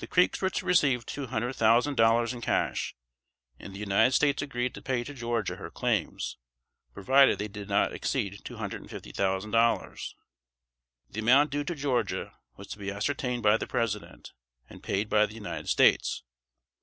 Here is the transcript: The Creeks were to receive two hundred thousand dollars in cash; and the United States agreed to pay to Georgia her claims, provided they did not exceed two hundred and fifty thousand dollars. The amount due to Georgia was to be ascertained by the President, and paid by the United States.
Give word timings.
The 0.00 0.06
Creeks 0.06 0.42
were 0.42 0.50
to 0.50 0.66
receive 0.66 1.06
two 1.06 1.28
hundred 1.28 1.54
thousand 1.54 1.94
dollars 1.96 2.34
in 2.34 2.42
cash; 2.42 2.94
and 3.58 3.74
the 3.74 3.78
United 3.78 4.12
States 4.12 4.42
agreed 4.42 4.74
to 4.74 4.82
pay 4.82 5.02
to 5.02 5.14
Georgia 5.14 5.56
her 5.56 5.70
claims, 5.70 6.36
provided 6.92 7.38
they 7.38 7.48
did 7.48 7.66
not 7.66 7.94
exceed 7.94 8.44
two 8.44 8.56
hundred 8.58 8.82
and 8.82 8.90
fifty 8.90 9.12
thousand 9.12 9.52
dollars. 9.52 10.14
The 11.08 11.20
amount 11.20 11.52
due 11.52 11.64
to 11.64 11.74
Georgia 11.74 12.36
was 12.58 12.66
to 12.66 12.78
be 12.78 12.90
ascertained 12.92 13.44
by 13.44 13.56
the 13.56 13.66
President, 13.66 14.32
and 14.68 14.82
paid 14.82 15.08
by 15.08 15.24
the 15.24 15.32
United 15.32 15.70
States. 15.70 16.22